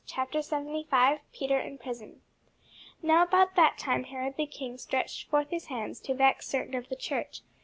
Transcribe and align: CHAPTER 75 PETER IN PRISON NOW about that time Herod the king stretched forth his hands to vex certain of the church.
CHAPTER 0.07 0.41
75 0.41 1.19
PETER 1.31 1.59
IN 1.59 1.77
PRISON 1.77 2.21
NOW 3.03 3.21
about 3.21 3.55
that 3.55 3.77
time 3.77 4.05
Herod 4.05 4.35
the 4.35 4.47
king 4.47 4.79
stretched 4.79 5.29
forth 5.29 5.51
his 5.51 5.67
hands 5.67 5.99
to 5.99 6.15
vex 6.15 6.47
certain 6.47 6.73
of 6.73 6.89
the 6.89 6.95
church. 6.95 7.41